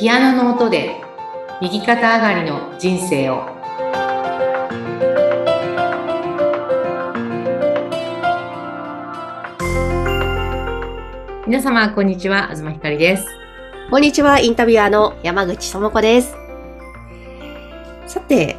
[0.00, 0.98] ピアノの音で
[1.60, 3.44] 右肩上がりの人生を。
[11.46, 12.48] 皆様こんにちは。
[12.54, 13.26] 東ひかりです。
[13.90, 16.34] こんにちは、インタビュアーの山口智子です。
[18.06, 18.56] さて、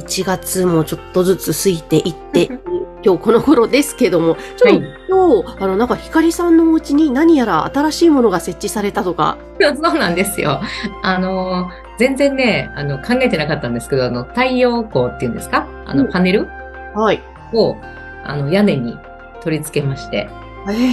[0.00, 2.50] 1月もちょっとずつ過ぎていって、
[3.04, 9.38] 今日この頃ですけども、ちょっと、今日、あの、なんか、ひかりさんのお家に何やら新しいものが設置されたとか。
[9.60, 10.60] そうなんですよ。
[11.02, 15.68] あの全然ねあの考えてなかったんですけどあの太陽光っていうんですか？
[15.86, 16.10] あのうん。
[16.10, 16.48] パネル？
[16.94, 17.22] はい。
[17.52, 17.76] を
[18.24, 18.96] あの屋根に
[19.40, 20.28] 取り付けまして。
[20.68, 20.92] え。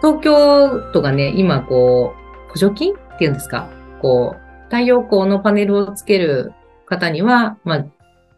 [0.00, 2.14] 東京都がね、今こ
[2.48, 3.68] う、補助金っていうんですか、
[4.00, 6.52] こう、太陽光のパネルをつける
[6.86, 7.84] 方には、まあ、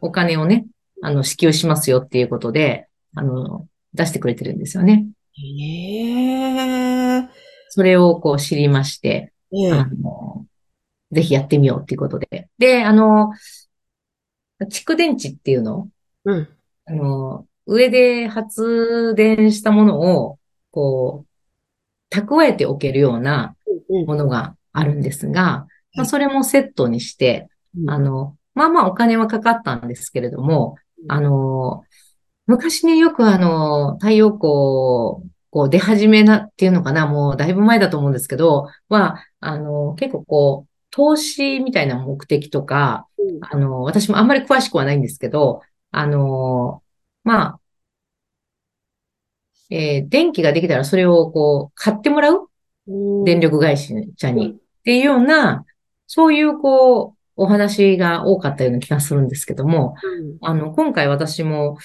[0.02, 0.66] お金をね、
[1.02, 5.06] あの、支給しますよっていうことで、あの、出してくれてるんですよね。
[5.36, 7.28] ええ。
[7.70, 10.46] それをこう知りまして、ええあの、
[11.12, 12.48] ぜひやってみようっていうことで。
[12.58, 13.32] で、あの、
[14.62, 15.88] 蓄電池っていうの？
[16.24, 16.48] うん。
[16.86, 20.38] あの、上で発電したものを、
[20.70, 21.24] こ
[22.12, 23.56] う、蓄えておけるような
[23.88, 25.66] うんものがあるんですが、まあ、
[25.98, 27.90] はいそれもセットにして、うん。
[27.90, 31.12] あの、まあまあお金はかかったんですけれども、うん。
[31.12, 31.82] あの、
[32.46, 34.40] 昔ね、よくあの、太陽光、
[35.50, 43.08] こう出始めなっていうのかな、もうだいぶ前だと思うんですけど、は、あの、結構こう、投資みたいな目的とか、
[43.40, 46.82] あの、私もあんまり詳しくはないんですけど、あの、
[47.24, 47.60] まあ、
[49.70, 52.48] えー電気ができたらそれをこう、買ってもらう
[52.86, 53.24] うん。
[53.24, 53.94] 電力会社
[54.30, 54.46] に。
[54.46, 54.56] うん。
[54.56, 55.64] っていうような、
[56.06, 59.94] そういうこう、お話が多かったような気がするんですけども、
[60.42, 61.78] あの、今回私も、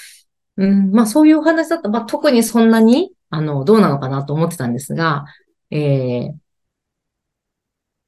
[0.59, 1.83] うん、まあそういうお話だった。
[1.83, 5.25] ら、まあ特にそんなに、あの、どうなのかなと思ってたんですが、
[5.71, 6.33] えー、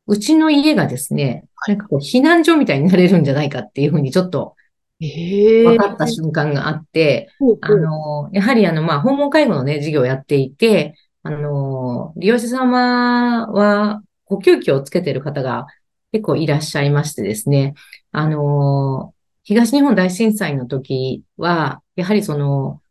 [0.08, 4.56] うちの家がですね、なんかこう、避難所みたいになれるんじゃないかっていうふうにちょっと
[5.02, 7.30] ええ分かった瞬間があって、
[7.62, 15.68] あの、やはりあの、まあ、訪問介護のね、事業をやっていて、あの、利用者様は、呼吸器をつけてる方が
[16.12, 17.74] 結構いらっしゃいましてですね、
[18.12, 22.82] あの、東日本大震災の時は、やはりその、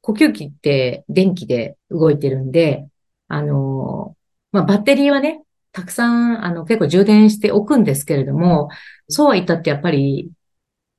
[0.00, 2.86] 呼吸器って電気で動いてるんで、
[3.28, 4.16] あの、
[4.52, 5.42] まあ、バッテリーはね、
[5.72, 8.68] たくさん、あの、結構充電しておくんですけれども、
[9.08, 10.30] そうは言ったってやっぱり、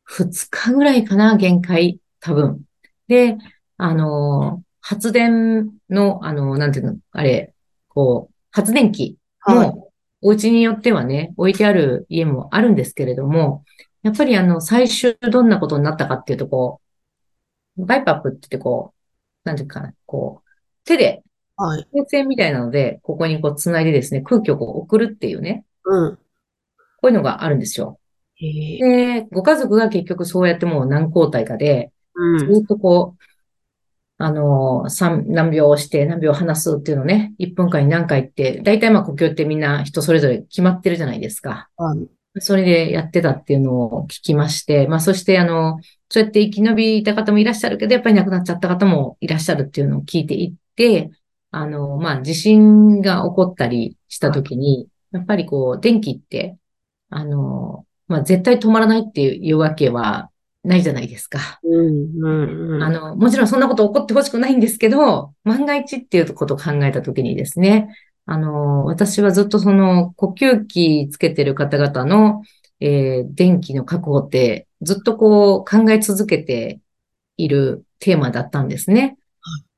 [0.06, 2.64] 2日ぐらいかな、限界、多分。
[3.08, 3.38] で、
[3.78, 7.54] あの、発電の、あの、なんていうの、あれ、
[7.90, 9.92] こう、発電機はいも、
[10.22, 13.64] お家によってはね、置いてある家もあるんですけれども、
[14.06, 16.80] やっぱりあの、最終どんなことになったかっていうと、こ
[17.76, 20.50] う、バイパップって言ってこう、なんていうかな、こう、
[20.86, 21.24] 手で、
[21.58, 21.88] はい。
[21.92, 26.16] 風船みたいなので、ここにこう、つないでですね、空気をこう送るっていうね、うん。
[26.16, 26.20] こ
[27.06, 28.00] ういうのがあるんですよ。
[28.40, 31.92] ええで、ご家族が結局そうやってもう何交代かで、
[32.38, 32.64] ずうん。
[32.64, 33.24] っとこう、
[34.20, 41.70] あの、三、何秒押して何秒離すっていうのをね、1分間に何回って、大体まあ呼吸ってみんな人それぞれ決まってるじゃないですか。
[41.76, 42.08] はい
[42.40, 45.80] それでやってたっていうのを聞きまして、まあそしてあの、
[46.10, 51.10] そうやって生き延びた方もいらっしゃるけど、やっぱり亡くなっちゃった方もいらっしゃるっていうのを聞いていって、
[51.52, 56.58] あの、まあ地震が起こったりした時に、やっぱりこう、電気って、
[57.10, 60.30] あの、まあ絶対止まらないっていうわけは
[60.64, 61.60] ないじゃないですか。
[61.64, 62.12] うん。
[62.18, 62.76] うん。
[62.76, 62.84] うん。
[62.84, 72.42] あの、もちろんそんなこと起こってほしくないんですけど、万が一っていうことを考えたときにですね、あの、私はずっとその呼吸器つけてる方々の、
[72.80, 76.82] えー電気の確保ってずっとこう考え続けて
[77.38, 79.18] いるテーマだったんですね。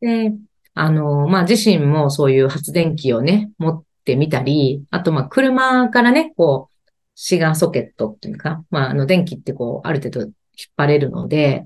[0.01, 0.33] で、
[0.73, 10.33] あの、まあ、自身もそういう発電機をね、持ってみたり、あと、まあ、車からね、こう、シガーソケットっていうか、まあ、あの、電気ってこう、ある程度引っ
[10.75, 11.65] 張れるので、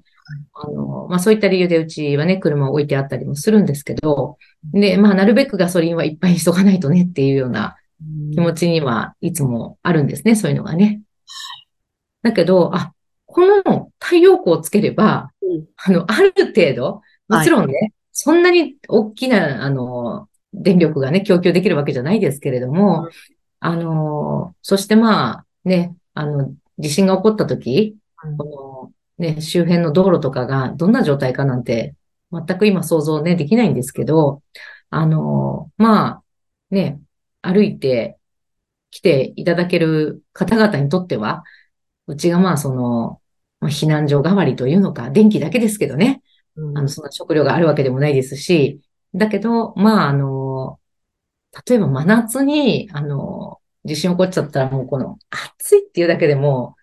[0.53, 4.38] あの、まあ、そういった理由でうちはね、車を置いてあったりもするんですけど、
[4.73, 7.76] で、まあ、なるべくガソリンはいっぱいにしとかないとねっていうような
[8.34, 11.02] 気持ちにはいつもあるんですね、そういうのがね。
[12.23, 12.94] だけど、あ、
[13.26, 15.66] この太陽光をつければ、うん。
[15.78, 23.09] あの、ある程度、もちろんね、そんなに大きな、あの、電力がね、供給できるわけじゃないですけれども、
[23.59, 28.38] あの、そしてまあ、ね、あの、地震が起こった時、うん。
[28.38, 28.71] この、
[29.22, 31.96] ね、周辺の道路とかがどんな状態かなんて、
[32.32, 34.41] 全く今想像ね、できないんですけど、
[34.90, 36.23] あの、まあ、
[36.72, 37.00] ね、
[37.41, 38.18] 歩いて
[38.90, 41.44] 来ていただける方々にとっては、
[42.08, 43.22] うちがまあその、
[43.59, 46.24] まあ、避難所代わりというのか、電気だけですけどね、
[46.56, 46.78] うん。
[46.78, 48.82] あの、そんな食料があるわけでもないですし、
[49.14, 50.79] だけど、まあ、あの、
[51.67, 55.20] 例えば真夏に、あの、地震起こっちゃったらもうこの
[55.58, 56.76] 暑いっていうだけでも、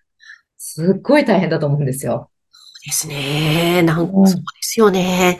[0.71, 2.31] すっごい大変だと思うんですよ。
[2.51, 3.83] そうですね。
[3.83, 5.39] なんか、うんそうですよね。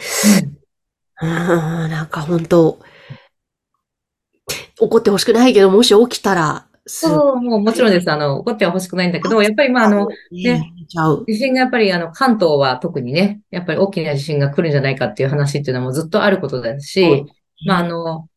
[1.21, 2.79] うん、なんか本当
[4.81, 8.11] 怒ってほしくないけど、もし起きたら、すそう、もうもちろんです。
[8.11, 10.73] あの、怒っては欲しくないんだけど、やっぱりまああの、ね。
[11.27, 17.27] 地震がやっぱりあの、関東は特にね、やっぱり大きな地震が来るんじゃないかっていう話っていうのはもうずっとあることですし、
[17.67, 18.29] まああの、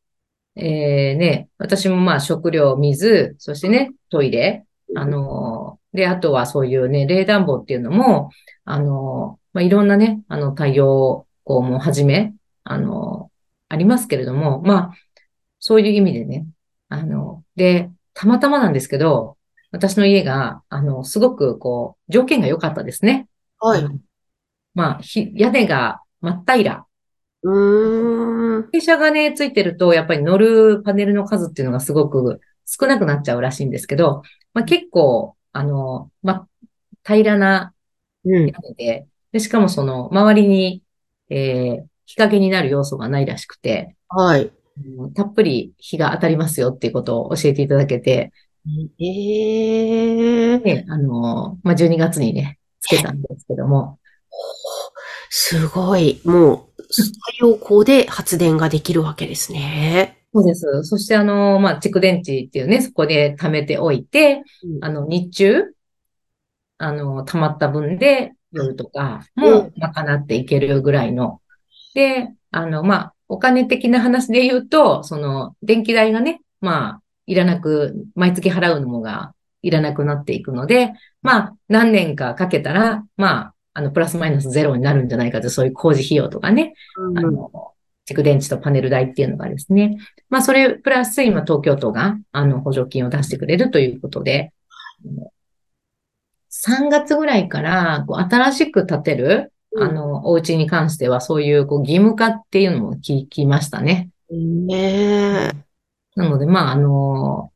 [0.57, 4.65] えーね、私もまあ食料、水、そしてね、トイレ、
[4.95, 8.29] あの、で、あとはそういうね、冷暖房っていうのも、
[8.65, 12.33] あの、まあ、いろんなね、あの、対応をもはじめ、
[12.63, 13.31] あの、
[13.69, 14.93] ありますけれども、まあ、
[15.59, 16.45] そういう意味でね、
[16.89, 19.37] あの、で、たまたまなんですけど、
[19.71, 23.27] 私の家が、あの、すごくこう、条件が良かったですね。
[23.59, 23.85] はい。
[24.73, 26.85] まあ、ひ屋根が真っ平ら。
[27.43, 28.69] うーん。
[28.69, 32.41] 傾斜がね、ついてると、やっぱり乗るパネルの数っていうのがすごく
[32.79, 34.23] 少なくなっちゃうらしいんですけど、
[34.53, 36.47] まあ、結構、あの、ま、
[37.05, 37.73] 平らな
[38.23, 38.47] うん。
[38.47, 40.83] 屋根で、で、しかもその、周りに、
[41.29, 44.51] えー日陰になる要素がないらしくて、はい。
[44.97, 48.33] うんたっぷり日が当たりますよっていうことを教えていただけて、
[48.99, 53.99] ええね、あの、まあ、12月にね、つけたんですけども、
[55.29, 56.21] すごい。
[56.25, 60.20] もう、太陽光で発電ができるわけですね。
[60.33, 60.83] そうです。
[60.83, 64.43] そしてあの、まあ、蓄電池っていうね、そこで貯めておいて、
[64.81, 65.63] あの、日中、
[66.77, 71.41] あの、溜まった分で夜とかも賄っていけるぐらいの。
[71.93, 87.73] で、あの、まあ、お金的な話で言うと、その、電気代がね、まあ、いらなく、毎月払うのもがいらなくなっていくので、まあ、何年かかけたら、まあ、あの、プラスマイナスゼロになるんじゃないかと、そういう工事費用とかね、うんあの、
[88.09, 89.97] 蓄電池とパネル代っていうのがですね。
[90.29, 94.53] まあ、それプラス今東京都が、あの、補助金を出してくれるということで、
[96.51, 104.09] 3月ぐらいから、こう、新しく建てる、うんあの、お家に関しては、そういう、こう、義務化っていうのも聞きましたね。
[104.29, 105.51] ねえ。
[106.15, 107.51] なので、まあ、あの、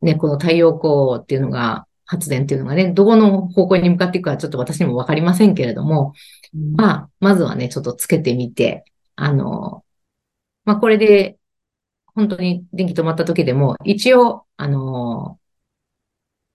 [0.00, 6.14] ね、この太陽光っていうのが、発電っていうのがね、どこの方向に向かっていくかちょっと私にもわかりませんけれども、
[6.76, 8.84] まあ、まずはね、ちょっとつけてみて、
[9.16, 9.84] あの、
[10.64, 11.38] まあ、これで、
[12.14, 15.38] 本当に電気止まった時でも、一応、あの、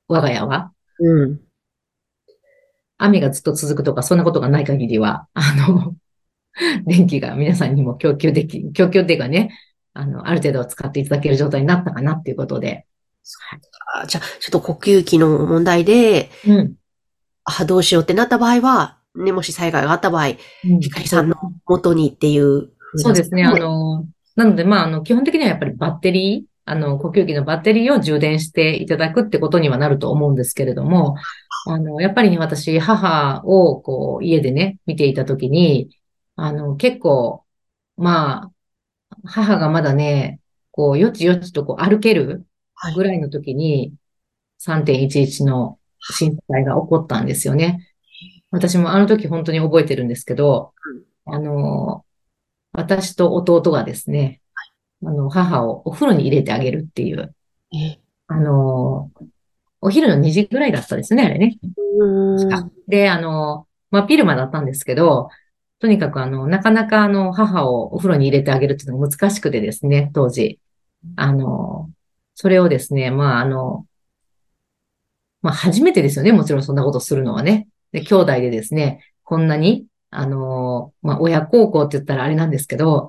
[0.07, 1.41] 我が家は、うん。
[2.97, 5.95] 雨がずっと続くとか、そんなことがない限りは、あの、
[6.85, 9.57] 電気が皆さんにも供給でき、供給っていうかね、
[9.93, 12.85] あの、ある程度は使っていただける状態になったかなっていうことで、
[13.93, 16.75] あじゃあ、ちょっと呼吸器の問題で、うん。
[17.43, 20.35] あ、どうしようってなった場合は、ね、もし災害があった場合、
[20.81, 21.35] 光さんの
[21.65, 22.69] 元にっていう。
[22.95, 23.43] そうですね。
[23.43, 24.05] あの、
[24.35, 31.15] なので、まあ、あの、基本的にはやっぱりバッテリー、あの、呼吸器のバッテリーを充電していただくってことにはなると思うんですけれども、
[31.67, 35.97] あの、やっぱりね、私、母を、こう、家でね、見ていたときに、
[36.35, 37.43] あの、結構、
[37.97, 38.51] まあ、
[39.25, 40.39] 母がまだね、
[40.71, 43.93] こう、よちよちとこう歩けるはいぐらいの時に、
[44.65, 47.90] 3.11の震災が起こったんですよね。
[48.51, 50.74] 私もあの時本当に覚えてるんですけど、
[51.25, 52.05] あの、
[52.74, 54.41] 私と弟がですね、
[55.03, 57.34] あの、母をお風呂に入れてあげるっていう、
[57.74, 59.10] えあの、
[59.79, 61.58] お昼の2時ぐらいだったですね、あれね。
[62.88, 65.29] で、あの、まあ、ピルマだったんですけど、
[65.79, 70.60] とにかくあの、なかなかあの、母をお風呂に入れてあげるっていうのが難しくてですね、当時。
[71.15, 71.89] あの、
[72.36, 73.88] それをですね、まあ、あの、
[75.41, 77.67] まあ、初めてですよね、もちろんそんなことするのはね。
[77.91, 83.07] で、兄弟でですね、こんなに、あの、まあ、親孝行って言ったらあれなんですけど、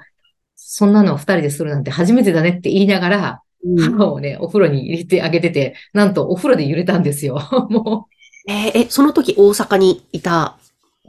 [0.54, 7.40] そんなのを二人でするなんて初めてだねって言いながら、うん母をね、お風呂に入れてあげてて、なんとお風呂で揺れたんですよ。
[7.70, 8.50] もう。
[8.50, 10.56] えーえ、その時大阪にいた？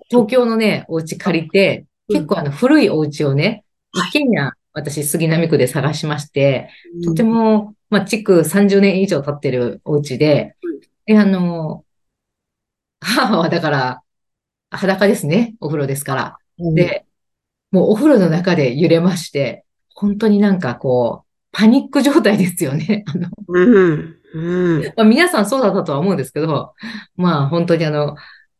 [0.09, 6.69] 東京のね、お家借りて、結構あの古いお家をね、一軒家、私杉並区で探しまして、
[7.03, 10.55] とても、まあ、築30年以上経ってるお家で
[11.07, 11.83] うん、で、あの、
[13.03, 14.01] 母 はだから、
[14.71, 16.37] 裸ですね、お風呂ですから。
[16.59, 17.05] うん、で、
[17.71, 23.03] もうお風呂の中で揺れまして、本当になんかこう、パニック状態ですよね。
[23.13, 24.15] あの、うん。
[24.33, 24.83] うん。
[24.97, 26.73] まあ、皆さんそうだったとは思うんですけど、
[27.15, 28.15] まあ本当にあの、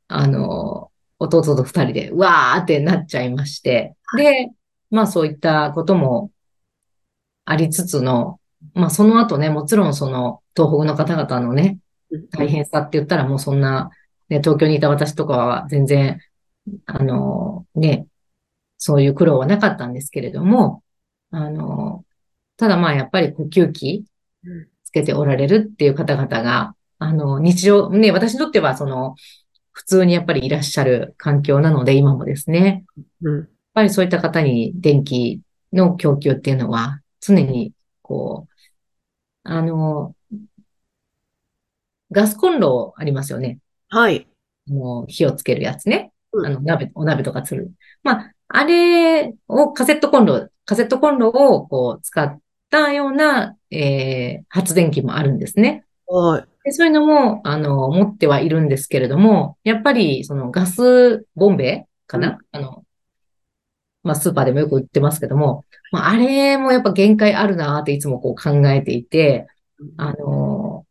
[0.08, 4.50] あの、弟と二人で、うわーってなっちゃいまして、で、
[4.92, 6.30] まあそういったことも
[7.46, 8.40] ありつつの、
[8.74, 11.80] まあその後ね、もちろんその東北の方々のね、
[12.32, 13.90] 大変さって言ったらもうそんな、
[14.34, 16.20] ね、東京にいた私とかは全然、
[16.86, 18.08] あの、ね、
[18.78, 20.84] そういう苦労はなかったんですけれども、
[21.30, 22.04] あの、
[22.58, 24.06] ただまあやっぱり呼吸器
[24.46, 29.16] うんつけておられるっていう方々が、あの、日常、ね、私にとってはその、
[29.72, 32.86] 普通にやっぱりいらっしゃる環境なので、今もですね。
[33.24, 33.38] うん。
[33.40, 37.74] やっぱりそういった方に電気の供給っていうのは、常に、
[38.04, 40.16] こう、あの、
[42.12, 43.58] ガスコンロありますよね。
[43.94, 44.28] はい。
[44.66, 46.12] もう火をつけるやつね。
[46.44, 47.72] あの、鍋、お鍋とかする。
[48.02, 52.40] まあ、あれをカセットコンロ、カセットコンロをこう使っ
[52.72, 55.86] たような、えー、発電機もあるんですね。
[56.08, 56.48] はい。
[56.64, 62.84] でそういうのも、あの、持ってはいるんですけれども、やっぱり、そのガスボンベかな、うん、あの、
[64.02, 69.46] まあ、スーパーでもよく売ってますけども、まあ、あれもやっぱ限界あるなっていつもこう考えていて、
[69.98, 70.88] あの、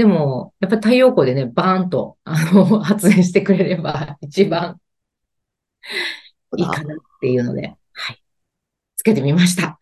[0.00, 4.80] でも、やっぱり太陽光でね、バーンと、あの、 発電してくれれば一番
[6.56, 8.22] いいかなっていうので、はい。
[8.96, 9.78] つけてみました。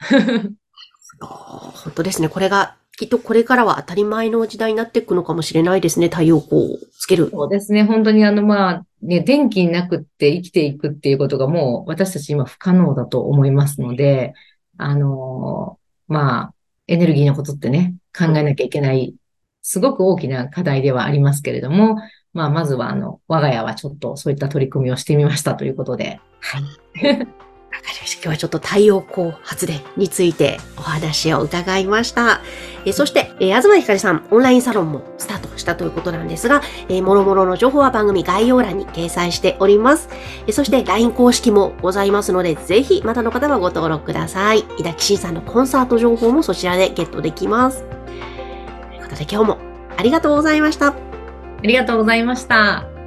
[1.20, 2.28] 本当ですね。
[2.28, 6.08] これが、きっとこれからは当たり前の時代になっていくのかもしれないですね。
[6.08, 7.30] 太陽光をつける。
[7.30, 7.84] そうですね。
[7.84, 14.34] 本当にあの、まあ、ね、電気なくって生きていくっていうことがもう私たち今不可能だと思いますので、
[14.78, 16.54] あの、まあ、
[16.88, 19.14] エネルギーのことってね、考えなきゃいけない、
[19.68, 21.98] すごく大きな課題ではありますけれども、
[22.32, 26.62] まあ、まずは、あの、我が家はちょっとそういった取り組みをしてみましたということで、はい。
[27.04, 27.28] わかり
[28.00, 28.22] ました。
[28.22, 32.40] 今日はちょっと太陽光発電についてお話を伺いました。
[32.87, 40.08] えそして、えー、東ひかりさん、オンラインサロンもスタートしたということなんですが、えー、もろもろの情報は番組概要欄に掲載しております。
[40.46, 44.60] えそして、LINE 公式もございますので、ぜひ、またの方はご登録ください。
[44.78, 47.84] 井崎慎さんのコンサート情報もそちらでゲットできます。
[49.09, 49.59] ということで、今日も
[49.97, 50.88] ありがとうございました。
[50.88, 50.95] あ
[51.62, 52.98] りがとうございました。